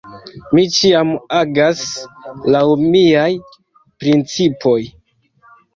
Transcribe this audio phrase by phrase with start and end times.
[0.59, 1.83] Mi ĉiam agas
[2.57, 3.29] laŭ miaj
[4.03, 4.81] principoj.